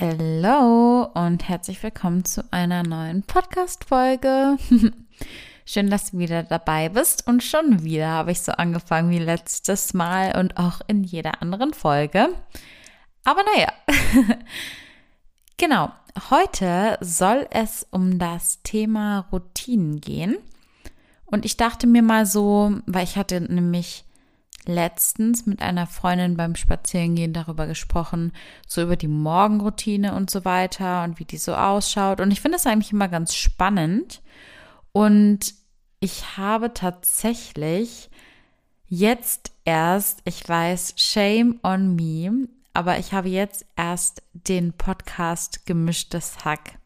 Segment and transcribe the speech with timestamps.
[0.00, 4.56] Hallo und herzlich willkommen zu einer neuen Podcast-Folge.
[5.66, 9.92] Schön, dass du wieder dabei bist und schon wieder habe ich so angefangen wie letztes
[9.92, 12.30] Mal und auch in jeder anderen Folge.
[13.24, 13.68] Aber naja,
[15.58, 15.92] genau.
[16.30, 20.38] Heute soll es um das Thema Routinen gehen.
[21.26, 24.04] Und ich dachte mir mal so, weil ich hatte nämlich
[24.66, 28.32] letztens mit einer Freundin beim Spazierengehen darüber gesprochen,
[28.66, 32.20] so über die Morgenroutine und so weiter und wie die so ausschaut.
[32.20, 34.22] Und ich finde es eigentlich immer ganz spannend.
[34.92, 35.54] Und
[36.00, 38.10] ich habe tatsächlich
[38.88, 46.44] jetzt erst, ich weiß, shame on me, aber ich habe jetzt erst den Podcast Gemischtes
[46.44, 46.78] Hack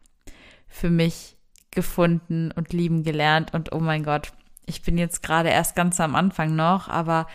[0.67, 1.35] für mich
[1.71, 3.53] gefunden und lieben gelernt.
[3.53, 4.33] Und oh mein Gott,
[4.65, 7.27] ich bin jetzt gerade erst ganz am Anfang noch, aber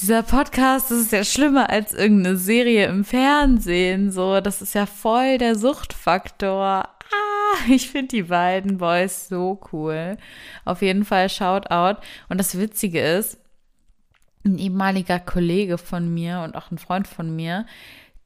[0.00, 4.10] dieser Podcast, ist ja schlimmer als irgendeine Serie im Fernsehen.
[4.10, 6.88] So, das ist ja voll der Suchtfaktor.
[6.88, 10.18] Ah, ich finde die beiden Boys so cool.
[10.64, 12.00] Auf jeden Fall Shoutout.
[12.28, 13.38] Und das Witzige ist,
[14.44, 17.66] ein ehemaliger Kollege von mir und auch ein Freund von mir,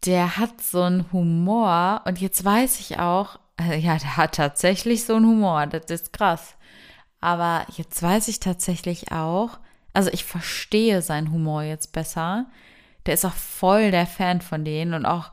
[0.04, 2.02] der hat so einen Humor.
[2.04, 5.66] Und jetzt weiß ich auch, also ja, der hat tatsächlich so einen Humor.
[5.66, 6.56] Das ist krass.
[7.20, 9.58] Aber jetzt weiß ich tatsächlich auch,
[9.92, 12.46] also ich verstehe seinen Humor jetzt besser.
[13.06, 15.32] Der ist auch voll der Fan von denen und auch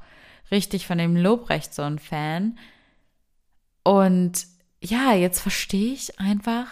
[0.51, 2.57] richtig von dem Lobrecht so ein Fan.
[3.83, 4.47] Und
[4.81, 6.67] ja, jetzt verstehe ich einfach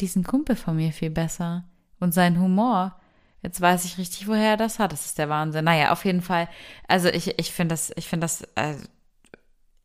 [0.00, 1.64] diesen Kumpel von mir viel besser
[2.00, 2.98] und seinen Humor.
[3.42, 4.92] Jetzt weiß ich richtig, woher er das hat.
[4.92, 5.64] Das ist der Wahnsinn.
[5.64, 6.48] Naja, auf jeden Fall.
[6.86, 8.76] Also ich, ich finde das, ich finde das, äh,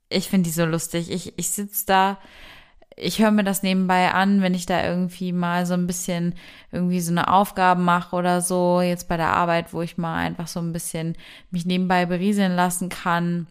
[0.10, 1.12] ich finde die so lustig.
[1.12, 2.18] Ich, ich sitze da
[2.96, 6.36] ich höre mir das nebenbei an, wenn ich da irgendwie mal so ein bisschen
[6.72, 10.48] irgendwie so eine Aufgabe mache oder so, jetzt bei der Arbeit, wo ich mal einfach
[10.48, 11.16] so ein bisschen
[11.52, 13.48] mich nebenbei berieseln lassen kann.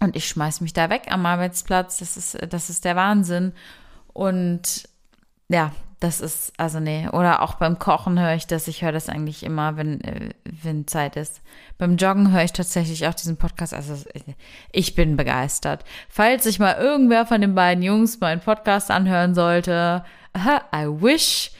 [0.00, 1.98] Und ich schmeiß mich da weg am Arbeitsplatz.
[1.98, 3.52] Das ist, das ist der Wahnsinn.
[4.12, 4.88] Und
[5.48, 8.68] ja, das ist, also nee, oder auch beim Kochen höre ich das.
[8.68, 11.42] Ich höre das eigentlich immer, wenn, äh, wenn Zeit ist.
[11.76, 13.74] Beim Joggen höre ich tatsächlich auch diesen Podcast.
[13.74, 13.94] Also
[14.72, 15.84] ich bin begeistert.
[16.08, 20.02] Falls sich mal irgendwer von den beiden Jungs meinen Podcast anhören sollte,
[20.36, 21.50] I wish.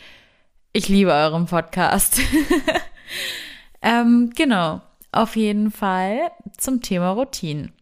[0.72, 2.20] Ich liebe euren Podcast.
[3.82, 4.81] ähm, genau.
[5.12, 7.72] Auf jeden Fall zum Thema Routinen.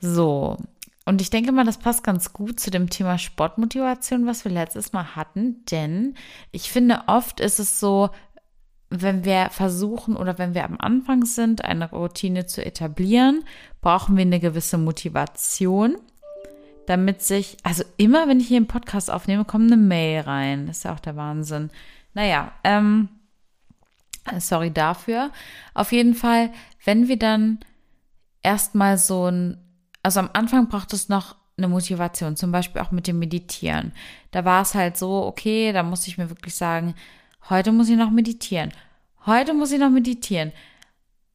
[0.00, 0.56] So,
[1.04, 4.92] und ich denke mal, das passt ganz gut zu dem Thema Sportmotivation, was wir letztes
[4.92, 6.14] Mal hatten, denn
[6.52, 8.10] ich finde, oft ist es so,
[8.88, 13.42] wenn wir versuchen oder wenn wir am Anfang sind, eine Routine zu etablieren,
[13.80, 15.96] brauchen wir eine gewisse Motivation,
[16.86, 20.66] damit sich, also immer, wenn ich hier einen Podcast aufnehme, kommt eine Mail rein.
[20.66, 21.70] Das ist ja auch der Wahnsinn.
[22.12, 23.08] Naja, ähm,
[24.38, 25.30] sorry dafür.
[25.72, 26.52] Auf jeden Fall,
[26.84, 27.60] wenn wir dann
[28.42, 29.58] erstmal so ein
[30.02, 33.92] also am Anfang braucht es noch eine Motivation, zum Beispiel auch mit dem Meditieren.
[34.30, 36.94] Da war es halt so, okay, da musste ich mir wirklich sagen,
[37.50, 38.72] heute muss ich noch meditieren.
[39.26, 40.52] Heute muss ich noch meditieren.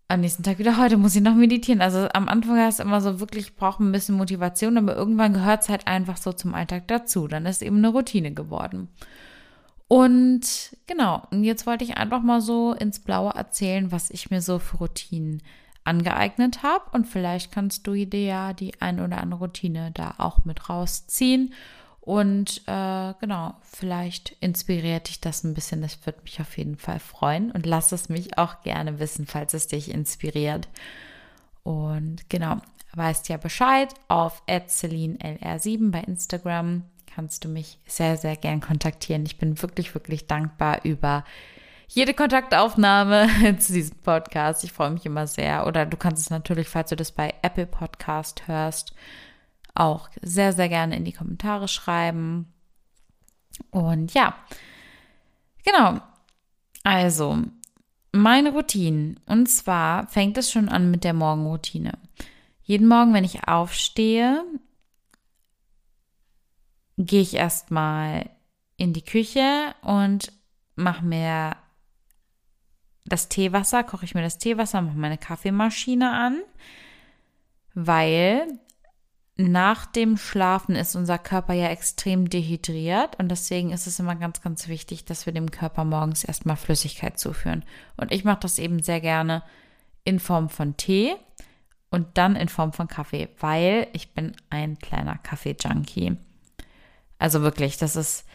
[0.09, 1.81] Am nächsten Tag wieder, heute muss ich noch meditieren.
[1.81, 5.63] Also am Anfang ist es immer so wirklich, braucht ein bisschen Motivation, aber irgendwann gehört
[5.63, 7.27] es halt einfach so zum Alltag dazu.
[7.27, 8.89] Dann ist eben eine Routine geworden.
[9.87, 14.41] Und genau, und jetzt wollte ich einfach mal so ins Blaue erzählen, was ich mir
[14.41, 15.41] so für Routinen
[15.87, 16.85] angeeignet habe.
[16.91, 21.53] Und vielleicht kannst du dir ja die ein oder andere Routine da auch mit rausziehen.
[22.01, 25.81] Und äh, genau, vielleicht inspiriert dich das ein bisschen.
[25.81, 27.51] Das würde mich auf jeden Fall freuen.
[27.51, 30.69] Und lass es mich auch gerne wissen, falls es dich inspiriert.
[31.63, 32.57] Und genau,
[32.93, 33.93] weißt ja Bescheid.
[34.07, 36.83] Auf lr7 bei Instagram
[37.13, 39.25] kannst du mich sehr, sehr gern kontaktieren.
[39.25, 41.25] Ich bin wirklich, wirklich dankbar über
[41.87, 44.63] jede Kontaktaufnahme zu diesem Podcast.
[44.63, 45.65] Ich freue mich immer sehr.
[45.65, 48.93] Oder du kannst es natürlich, falls du das bei Apple Podcast hörst,
[49.73, 52.53] auch sehr, sehr gerne in die Kommentare schreiben.
[53.71, 54.35] Und ja,
[55.63, 55.99] genau.
[56.83, 57.39] Also,
[58.11, 59.19] meine Routinen.
[59.25, 61.93] Und zwar fängt es schon an mit der Morgenroutine.
[62.63, 64.43] Jeden Morgen, wenn ich aufstehe,
[66.97, 68.29] gehe ich erstmal
[68.75, 70.31] in die Küche und
[70.75, 71.55] mache mir
[73.07, 76.41] das Teewasser, koche ich mir das Teewasser, mache meine Kaffeemaschine an,
[77.73, 78.47] weil
[79.37, 84.41] nach dem Schlafen ist unser Körper ja extrem dehydriert und deswegen ist es immer ganz,
[84.41, 87.63] ganz wichtig, dass wir dem Körper morgens erstmal Flüssigkeit zuführen.
[87.97, 89.43] Und ich mache das eben sehr gerne
[90.03, 91.15] in Form von Tee
[91.91, 96.17] und dann in Form von Kaffee, weil ich bin ein kleiner Kaffee-Junkie.
[97.19, 98.25] Also wirklich, das ist,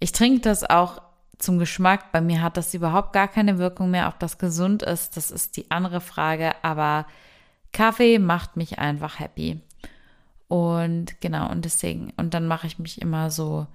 [0.00, 1.00] ich trinke das auch
[1.42, 2.12] zum Geschmack.
[2.12, 4.08] Bei mir hat das überhaupt gar keine Wirkung mehr.
[4.08, 6.52] Ob das gesund ist, das ist die andere Frage.
[6.62, 7.06] Aber
[7.72, 9.60] Kaffee macht mich einfach happy.
[10.48, 13.66] Und genau, und deswegen, und dann mache ich mich immer so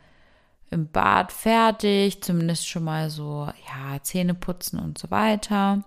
[0.72, 5.84] im Bad fertig, zumindest schon mal so, ja, Zähne putzen und so weiter.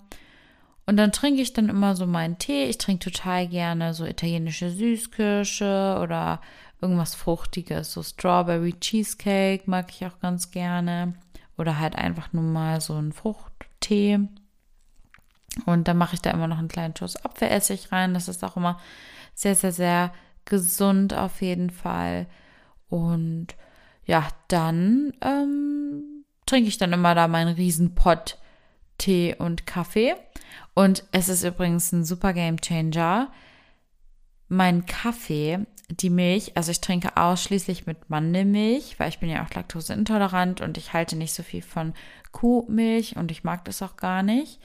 [0.87, 2.65] Und dann trinke ich dann immer so meinen Tee.
[2.65, 6.41] Ich trinke total gerne so italienische Süßkirsche oder
[6.81, 11.15] irgendwas Fruchtiges, so Strawberry Cheesecake mag ich auch ganz gerne.
[11.59, 14.21] Oder halt einfach nur mal so einen Fruchttee.
[15.67, 18.15] Und dann mache ich da immer noch einen kleinen Schuss Apfelessig rein.
[18.15, 18.81] Das ist auch immer
[19.35, 20.13] sehr, sehr, sehr
[20.45, 22.27] gesund auf jeden Fall.
[22.89, 23.49] Und
[24.05, 28.39] ja, dann ähm, trinke ich dann immer da meinen Riesenpott
[28.99, 30.15] Tee und Kaffee.
[30.75, 33.31] Und es ist übrigens ein super Game Changer.
[34.49, 39.55] Mein Kaffee, die Milch, also ich trinke ausschließlich mit Mandelmilch, weil ich bin ja auch
[39.55, 41.95] laktoseintolerant und ich halte nicht so viel von
[42.31, 44.61] Kuhmilch und ich mag das auch gar nicht.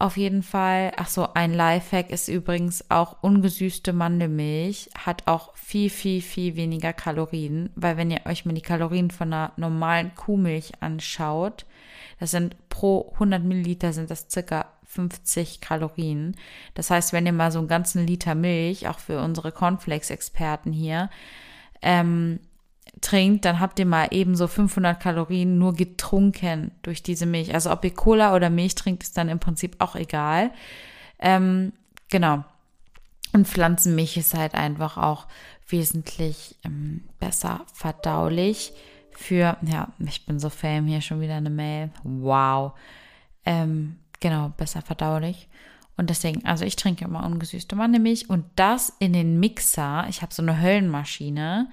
[0.00, 5.90] Auf jeden Fall, ach so, ein Lifehack ist übrigens auch ungesüßte Mandelmilch, hat auch viel,
[5.90, 10.72] viel, viel weniger Kalorien, weil wenn ihr euch mal die Kalorien von einer normalen Kuhmilch
[10.80, 11.66] anschaut,
[12.18, 16.36] das sind pro 100 Milliliter sind das circa 50 Kalorien.
[16.74, 21.10] Das heißt, wenn ihr mal so einen ganzen Liter Milch, auch für unsere Cornflakes-Experten hier,
[21.82, 22.40] ähm,
[23.00, 27.54] trinkt, dann habt ihr mal eben so 500 Kalorien nur getrunken durch diese Milch.
[27.54, 30.50] Also ob ihr Cola oder Milch trinkt, ist dann im Prinzip auch egal.
[31.18, 31.72] Ähm,
[32.08, 32.44] genau.
[33.32, 35.26] Und Pflanzenmilch ist halt einfach auch
[35.68, 38.72] wesentlich ähm, besser verdaulich
[39.18, 41.90] für, ja, ich bin so fame, hier schon wieder eine Mail.
[42.04, 42.72] Wow.
[43.44, 45.48] Ähm, genau, besser verdaulich.
[45.96, 50.06] Und deswegen, also ich trinke immer ungesüßte Mandelmilch und das in den Mixer.
[50.08, 51.68] Ich habe so eine Höllenmaschine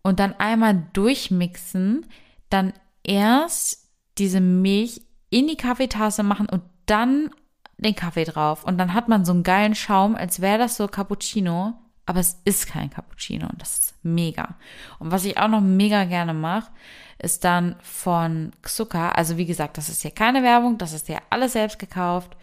[0.00, 2.06] und dann einmal durchmixen,
[2.48, 2.72] dann
[3.04, 3.86] erst
[4.16, 7.28] diese Milch in die Kaffeetasse machen und dann
[7.76, 8.64] den Kaffee drauf.
[8.64, 11.74] Und dann hat man so einen geilen Schaum, als wäre das so Cappuccino,
[12.06, 14.56] aber es ist kein Cappuccino und das ist mega.
[14.98, 16.70] Und was ich auch noch mega gerne mache,
[17.18, 21.18] ist dann von Xucker, also wie gesagt, das ist hier keine Werbung, das ist ja
[21.30, 22.36] alles selbst gekauft.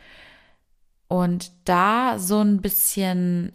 [1.07, 3.53] Und da so ein bisschen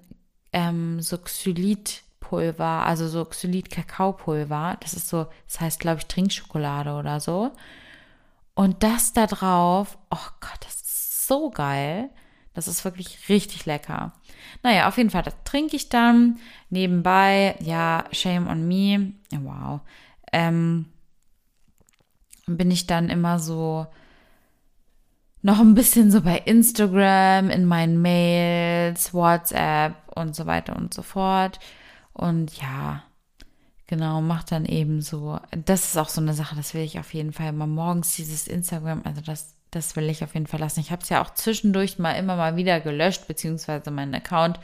[0.52, 4.76] ähm, so Xylit Pulver, also so Xylit-Kakaopulver.
[4.80, 7.52] Das ist so, das heißt, glaube ich, Trinkschokolade oder so.
[8.54, 12.10] Und das da drauf, oh Gott, das ist so geil.
[12.54, 14.12] Das ist wirklich richtig lecker.
[14.62, 16.38] Naja, auf jeden Fall, das trinke ich dann
[16.70, 17.56] nebenbei.
[17.60, 19.12] Ja, shame on me.
[19.32, 19.80] Wow.
[20.32, 20.86] Ähm,
[22.46, 23.86] bin ich dann immer so
[25.42, 31.02] noch ein bisschen so bei Instagram, in meinen Mails, WhatsApp und so weiter und so
[31.02, 31.60] fort.
[32.14, 33.02] Und ja,
[33.86, 35.38] genau, macht dann eben so.
[35.66, 38.48] Das ist auch so eine Sache, das will ich auf jeden Fall mal morgens dieses
[38.48, 40.80] Instagram, also das, das will ich auf jeden Fall lassen.
[40.80, 44.60] Ich habe es ja auch zwischendurch mal immer mal wieder gelöscht, beziehungsweise meinen Account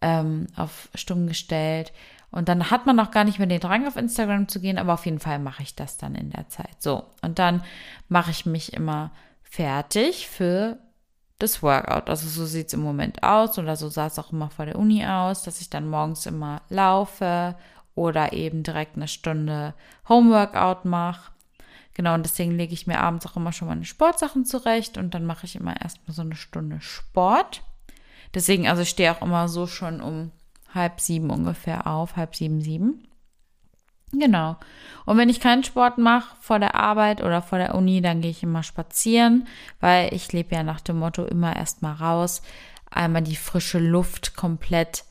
[0.00, 1.92] ähm, auf stumm gestellt.
[2.30, 4.94] Und dann hat man noch gar nicht mehr den Drang, auf Instagram zu gehen, aber
[4.94, 6.80] auf jeden Fall mache ich das dann in der Zeit.
[6.80, 7.62] So, und dann
[8.08, 10.78] mache ich mich immer fertig für
[11.38, 12.10] das Workout.
[12.10, 14.78] Also so sieht es im Moment aus oder so sah es auch immer vor der
[14.78, 17.54] Uni aus, dass ich dann morgens immer laufe
[17.94, 19.74] oder eben direkt eine Stunde
[20.08, 21.32] Homeworkout mache.
[21.98, 25.26] Genau, und deswegen lege ich mir abends auch immer schon meine Sportsachen zurecht und dann
[25.26, 27.64] mache ich immer erstmal so eine Stunde Sport.
[28.34, 30.30] Deswegen, also ich stehe auch immer so schon um
[30.72, 33.08] halb sieben ungefähr auf, halb sieben, sieben.
[34.12, 34.56] Genau.
[35.06, 38.30] Und wenn ich keinen Sport mache vor der Arbeit oder vor der Uni, dann gehe
[38.30, 39.48] ich immer spazieren,
[39.80, 42.42] weil ich lebe ja nach dem Motto immer erstmal raus,
[42.88, 45.02] einmal die frische Luft komplett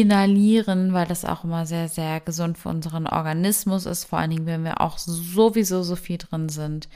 [0.00, 4.46] inhalieren, weil das auch immer sehr, sehr gesund für unseren Organismus ist, vor allen Dingen,
[4.46, 6.88] wenn wir auch sowieso so viel drin sind.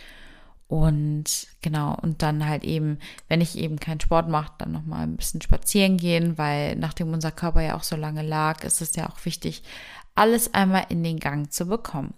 [0.69, 5.17] Und genau, und dann halt eben, wenn ich eben keinen Sport mache, dann nochmal ein
[5.17, 9.09] bisschen spazieren gehen, weil nachdem unser Körper ja auch so lange lag, ist es ja
[9.09, 9.63] auch wichtig,
[10.15, 12.15] alles einmal in den Gang zu bekommen.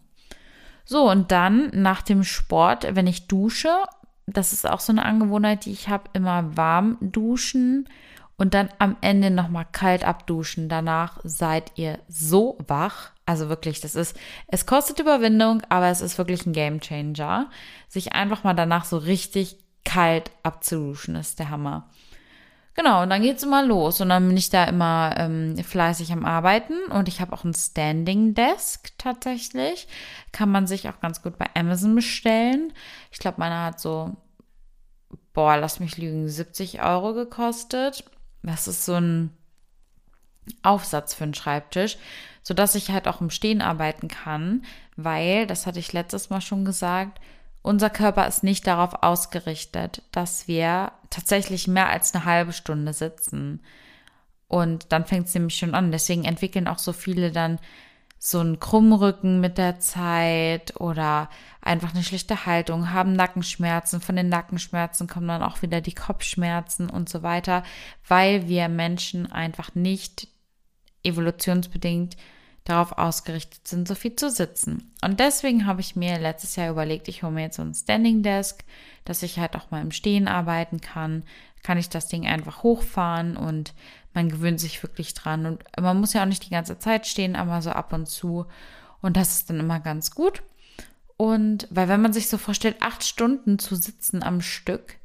[0.85, 3.71] So, und dann nach dem Sport, wenn ich dusche,
[4.27, 7.89] das ist auch so eine Angewohnheit, die ich habe, immer warm duschen
[8.43, 10.69] und dann am Ende nochmal kalt abduschen.
[10.69, 13.13] Danach seid ihr so wach.
[13.25, 14.19] Also wirklich, das ist,
[14.49, 17.51] es kostet Überwindung, aber es ist wirklich ein Game Changer.
[17.87, 21.89] Sich einfach mal danach so richtig kalt abzuduschen, ist der Hammer.
[22.75, 24.01] Genau, und dann geht's immer los.
[24.01, 26.75] Und dann bin ich da immer ähm, fleißig am Arbeiten.
[26.91, 29.87] Und ich habe auch ein Standing Desk tatsächlich.
[30.33, 32.73] Kann man sich auch ganz gut bei Amazon bestellen.
[33.13, 34.17] Ich glaube, meiner hat so,
[35.33, 38.03] boah, lass mich lügen, 70 Euro gekostet.
[38.43, 39.31] Das ist so ein
[40.63, 41.97] Aufsatz für einen Schreibtisch,
[42.43, 44.65] sodass ich halt auch im Stehen arbeiten kann,
[44.97, 47.21] weil, das hatte ich letztes Mal schon gesagt,
[47.63, 53.61] unser Körper ist nicht darauf ausgerichtet, dass wir tatsächlich mehr als eine halbe Stunde sitzen.
[54.49, 55.93] Und dann fängt es nämlich schon an.
[55.93, 57.61] Deswegen entwickeln auch so viele dann
[58.25, 61.29] so einen Krummrücken mit der Zeit oder
[61.61, 64.01] einfach eine schlechte Haltung, haben Nackenschmerzen.
[64.01, 67.65] Von den Nackenschmerzen kommen dann auch wieder die Kopfschmerzen und so weiter,
[68.07, 70.29] weil wir Menschen einfach nicht
[71.03, 72.17] evolutionsbedingt
[72.63, 74.93] darauf ausgerichtet sind, so viel zu sitzen.
[75.05, 78.23] Und deswegen habe ich mir letztes Jahr überlegt, ich hole mir jetzt so ein Standing
[78.23, 78.63] Desk,
[79.05, 81.25] dass ich halt auch mal im Stehen arbeiten kann.
[81.65, 83.75] Kann ich das Ding einfach hochfahren und
[84.15, 85.47] man gewöhnt sich wirklich dran.
[85.47, 88.47] Und man muss ja auch nicht die ganze Zeit stehen, aber so ab und zu.
[89.01, 90.43] Und das ist dann immer ganz gut.
[91.17, 94.97] Und weil wenn man sich so vorstellt, acht Stunden zu sitzen am Stück,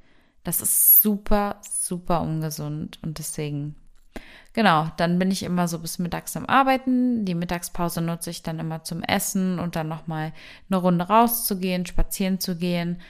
[0.44, 3.00] das ist super, super ungesund.
[3.04, 3.76] Und deswegen,
[4.54, 7.26] genau, dann bin ich immer so bis mittags am Arbeiten.
[7.26, 10.34] Die Mittagspause nutze ich dann immer zum Essen und dann nochmal
[10.70, 13.02] eine Runde rauszugehen, spazieren zu gehen.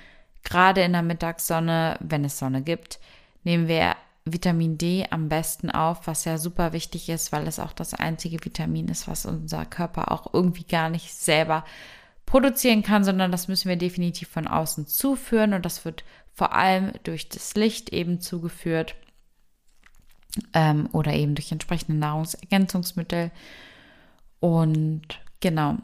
[0.43, 2.99] Gerade in der Mittagssonne, wenn es Sonne gibt,
[3.43, 3.95] nehmen wir
[4.33, 8.43] Vitamin D am besten auf, was ja super wichtig ist, weil es auch das einzige
[8.43, 11.65] Vitamin ist, was unser Körper auch irgendwie gar nicht selber
[12.25, 16.03] produzieren kann, sondern das müssen wir definitiv von außen zuführen und das wird
[16.33, 18.95] vor allem durch das Licht eben zugeführt
[20.53, 23.31] ähm, oder eben durch entsprechende Nahrungsergänzungsmittel.
[24.39, 25.77] Und genau,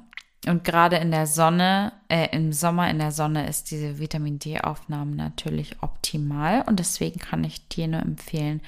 [0.45, 5.15] und gerade in der Sonne, äh, im Sommer in der Sonne ist diese Vitamin D-Aufnahme
[5.15, 8.61] natürlich optimal und deswegen kann ich dir nur empfehlen,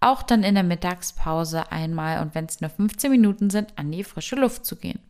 [0.00, 4.04] auch dann in der Mittagspause einmal und wenn es nur 15 Minuten sind, an die
[4.04, 5.00] frische Luft zu gehen.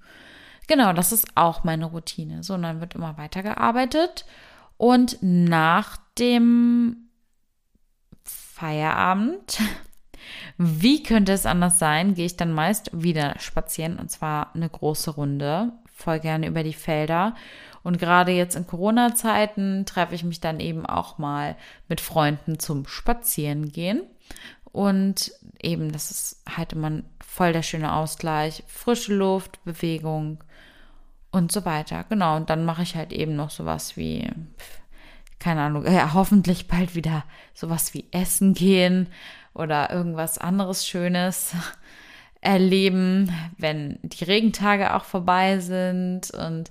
[0.69, 2.43] Genau, das ist auch meine Routine.
[2.43, 4.25] So, und dann wird immer weitergearbeitet
[4.79, 7.09] und nach dem
[8.25, 9.59] Feierabend,
[10.57, 15.11] wie könnte es anders sein, gehe ich dann meist wieder spazieren und zwar eine große
[15.11, 17.35] Runde voll gerne über die Felder.
[17.83, 21.57] Und gerade jetzt in Corona-Zeiten treffe ich mich dann eben auch mal
[21.89, 24.03] mit Freunden zum Spazierengehen.
[24.65, 28.63] Und eben, das ist halt immer voll der schöne Ausgleich.
[28.67, 30.45] Frische Luft, Bewegung
[31.31, 32.05] und so weiter.
[32.09, 32.37] Genau.
[32.37, 34.29] Und dann mache ich halt eben noch sowas wie,
[35.39, 37.25] keine Ahnung, ja, hoffentlich bald wieder
[37.55, 39.09] sowas wie Essen gehen
[39.55, 41.55] oder irgendwas anderes Schönes
[42.47, 46.71] erleben, wenn die Regentage auch vorbei sind und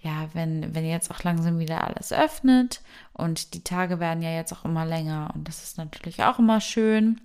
[0.00, 2.82] ja, wenn, wenn jetzt auch langsam wieder alles öffnet
[3.14, 6.60] und die Tage werden ja jetzt auch immer länger und das ist natürlich auch immer
[6.60, 7.20] schön.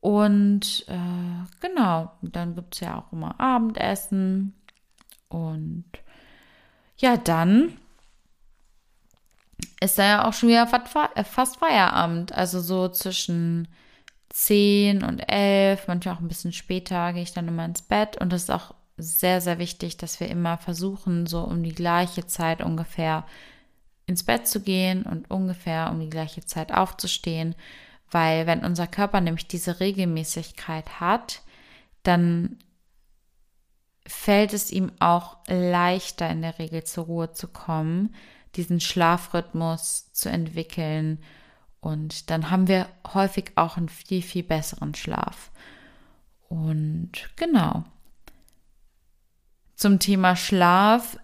[0.00, 4.54] Und äh, genau, dann gibt es ja auch immer Abendessen
[5.28, 5.84] und
[6.96, 7.76] ja, dann
[9.80, 12.32] ist da ja auch schon wieder fast Feierabend.
[12.32, 13.68] Also so zwischen
[14.32, 18.16] 10 und 11, manchmal auch ein bisschen später, gehe ich dann immer ins Bett.
[18.16, 22.26] Und das ist auch sehr, sehr wichtig, dass wir immer versuchen, so um die gleiche
[22.26, 23.26] Zeit ungefähr
[24.06, 27.54] ins Bett zu gehen und ungefähr um die gleiche Zeit aufzustehen.
[28.10, 31.42] Weil wenn unser Körper nämlich diese Regelmäßigkeit hat,
[32.02, 32.58] dann
[34.06, 38.14] fällt es ihm auch leichter in der Regel zur Ruhe zu kommen,
[38.56, 41.22] diesen Schlafrhythmus zu entwickeln
[41.82, 45.50] und dann haben wir häufig auch einen viel, viel besseren Schlaf.
[46.48, 47.84] Und genau.
[49.74, 51.18] Zum Thema Schlaf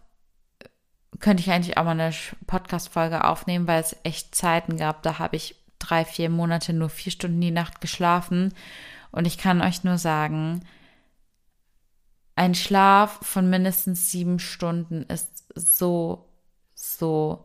[1.21, 2.13] könnte ich eigentlich auch mal eine
[2.49, 7.13] Podcast-Folge aufnehmen, weil es echt Zeiten gab, da habe ich drei, vier Monate nur vier
[7.13, 8.53] Stunden die Nacht geschlafen.
[9.13, 10.65] Und ich kann euch nur sagen,
[12.35, 16.29] ein Schlaf von mindestens sieben Stunden ist so,
[16.75, 17.45] so,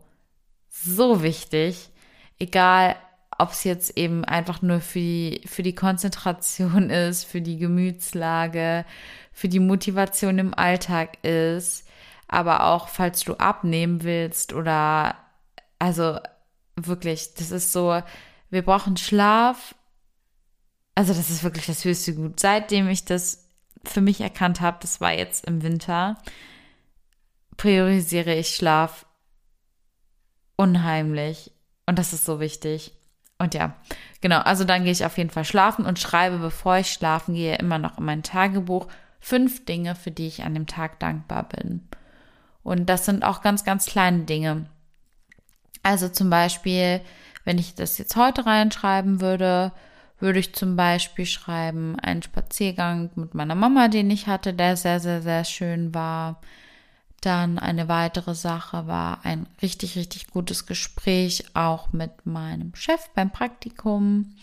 [0.68, 1.92] so wichtig
[2.38, 2.96] egal
[3.38, 8.84] ob es jetzt eben einfach nur für die, für die Konzentration ist, für die Gemütslage,
[9.32, 11.86] für die Motivation im Alltag ist,
[12.28, 15.16] aber auch falls du abnehmen willst oder
[15.78, 16.18] also
[16.76, 18.00] wirklich, das ist so,
[18.50, 19.74] wir brauchen Schlaf.
[20.94, 22.38] Also das ist wirklich das höchste Gut.
[22.38, 23.50] Seitdem ich das
[23.84, 26.16] für mich erkannt habe, das war jetzt im Winter,
[27.56, 29.06] priorisiere ich Schlaf
[30.56, 31.53] unheimlich.
[31.86, 32.92] Und das ist so wichtig.
[33.38, 33.74] Und ja,
[34.20, 37.56] genau, also dann gehe ich auf jeden Fall schlafen und schreibe, bevor ich schlafen gehe,
[37.56, 38.86] immer noch in mein Tagebuch
[39.20, 41.88] fünf Dinge, für die ich an dem Tag dankbar bin.
[42.62, 44.66] Und das sind auch ganz, ganz kleine Dinge.
[45.82, 47.00] Also zum Beispiel,
[47.44, 49.72] wenn ich das jetzt heute reinschreiben würde,
[50.18, 55.00] würde ich zum Beispiel schreiben, einen Spaziergang mit meiner Mama, den ich hatte, der sehr,
[55.00, 56.40] sehr, sehr schön war.
[57.24, 63.30] Dann eine weitere Sache war ein richtig, richtig gutes Gespräch auch mit meinem Chef beim
[63.30, 64.34] Praktikum.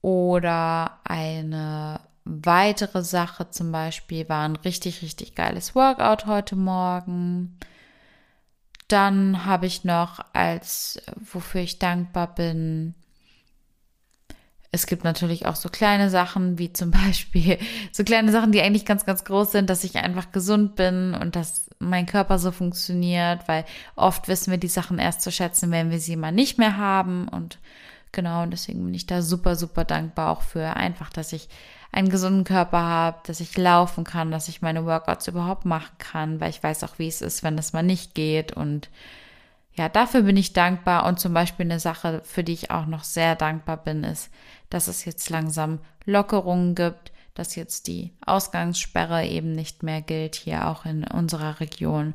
[0.00, 7.58] Oder eine weitere Sache zum Beispiel war ein richtig, richtig geiles Workout heute Morgen.
[8.88, 12.94] Dann habe ich noch als, wofür ich dankbar bin,
[14.70, 17.58] es gibt natürlich auch so kleine Sachen, wie zum Beispiel
[17.92, 21.36] so kleine Sachen, die eigentlich ganz, ganz groß sind, dass ich einfach gesund bin und
[21.36, 25.90] dass mein Körper so funktioniert, weil oft wissen wir die Sachen erst zu schätzen, wenn
[25.90, 27.28] wir sie mal nicht mehr haben.
[27.28, 27.58] Und
[28.12, 31.48] genau, und deswegen bin ich da super, super dankbar auch für einfach, dass ich
[31.92, 36.40] einen gesunden Körper habe, dass ich laufen kann, dass ich meine Workouts überhaupt machen kann,
[36.40, 38.90] weil ich weiß auch, wie es ist, wenn es mal nicht geht und
[39.78, 43.04] ja, dafür bin ich dankbar und zum Beispiel eine Sache, für die ich auch noch
[43.04, 44.28] sehr dankbar bin, ist,
[44.70, 50.66] dass es jetzt langsam Lockerungen gibt, dass jetzt die Ausgangssperre eben nicht mehr gilt, hier
[50.68, 52.14] auch in unserer Region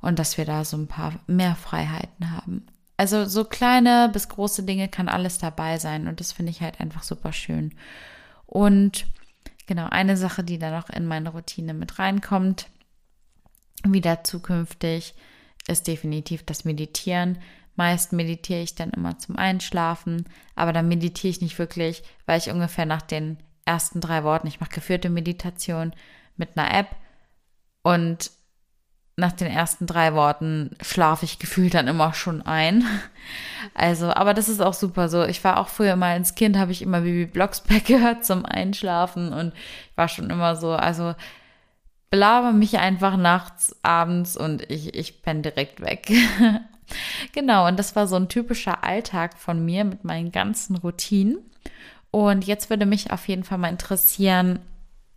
[0.00, 2.66] und dass wir da so ein paar mehr Freiheiten haben.
[2.96, 6.80] Also so kleine bis große Dinge kann alles dabei sein und das finde ich halt
[6.80, 7.74] einfach super schön.
[8.46, 9.06] Und
[9.66, 12.68] genau, eine Sache, die da noch in meine Routine mit reinkommt,
[13.84, 15.14] wieder zukünftig,
[15.66, 17.38] ist definitiv das Meditieren.
[17.76, 22.50] Meist meditiere ich dann immer zum Einschlafen, aber dann meditiere ich nicht wirklich, weil ich
[22.50, 25.92] ungefähr nach den ersten drei Worten, ich mache geführte Meditation
[26.36, 26.88] mit einer App
[27.82, 28.30] und
[29.16, 32.84] nach den ersten drei Worten schlafe ich gefühlt dann immer schon ein.
[33.72, 35.24] Also, aber das ist auch super so.
[35.24, 39.32] Ich war auch früher mal als Kind, habe ich immer Bibi Blocksberg gehört zum Einschlafen
[39.32, 41.14] und ich war schon immer so, also
[42.10, 46.12] belaber mich einfach nachts, abends und ich, ich penne direkt weg.
[47.32, 51.38] genau, und das war so ein typischer Alltag von mir mit meinen ganzen Routinen.
[52.10, 54.60] Und jetzt würde mich auf jeden Fall mal interessieren,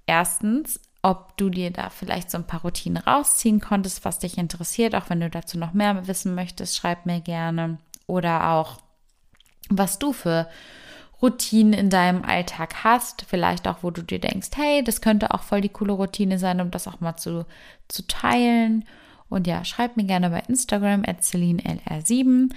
[0.08, 4.96] erstens, ob du dir da vielleicht so ein paar Routinen rausziehen konntest, was dich interessiert.
[4.96, 7.78] Auch wenn du dazu noch mehr wissen möchtest, schreib mir gerne.
[8.08, 8.80] Oder auch,
[9.70, 10.48] was du für
[11.22, 15.44] Routinen in deinem Alltag hast, vielleicht auch, wo du dir denkst, hey, das könnte auch
[15.44, 17.46] voll die coole Routine sein, um das auch mal zu,
[17.88, 18.86] zu teilen.
[19.30, 22.50] Und ja, schreib mir gerne bei Instagram at CelineLR7.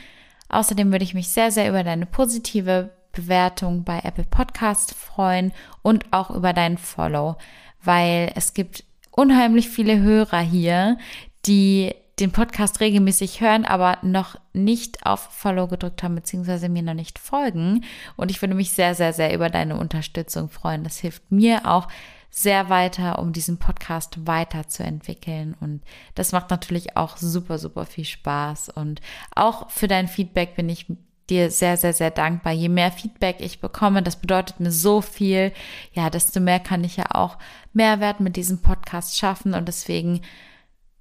[0.48, 6.12] Außerdem würde ich mich sehr, sehr über deine positive Bewertung bei Apple Podcast freuen und
[6.12, 7.36] auch über deinen Follow,
[7.82, 10.98] weil es gibt unheimlich viele Hörer hier,
[11.46, 16.94] die den Podcast regelmäßig hören, aber noch nicht auf Follow gedrückt haben, beziehungsweise mir noch
[16.94, 17.84] nicht folgen.
[18.16, 20.84] Und ich würde mich sehr, sehr, sehr über deine Unterstützung freuen.
[20.84, 21.88] Das hilft mir auch
[22.30, 25.56] sehr weiter, um diesen Podcast weiterzuentwickeln.
[25.60, 25.82] Und
[26.14, 28.70] das macht natürlich auch super, super viel Spaß.
[28.70, 29.00] Und
[29.34, 30.86] auch für dein Feedback bin ich
[31.28, 32.52] dir sehr, sehr, sehr dankbar.
[32.52, 35.52] Je mehr Feedback ich bekomme, das bedeutet mir so viel,
[35.92, 37.36] ja, desto mehr kann ich ja auch
[37.72, 39.54] Mehrwert mit diesem Podcast schaffen.
[39.54, 40.20] Und deswegen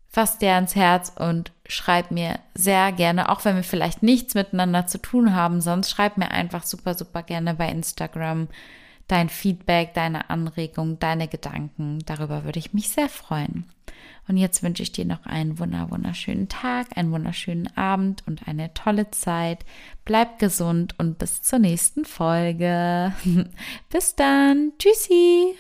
[0.08, 4.88] fass dir ans Herz und schreib mir sehr gerne, auch wenn wir vielleicht nichts miteinander
[4.88, 8.48] zu tun haben, sonst schreib mir einfach super, super gerne bei Instagram
[9.10, 12.00] dein Feedback, deine Anregung, deine Gedanken.
[12.06, 13.66] Darüber würde ich mich sehr freuen.
[14.30, 18.74] Und jetzt wünsche ich dir noch einen wunder, wunderschönen Tag, einen wunderschönen Abend und eine
[18.76, 19.66] tolle Zeit.
[20.06, 23.14] Bleib gesund und bis zur nächsten Folge.
[23.90, 24.74] bis dann.
[24.78, 25.56] Tschüssi.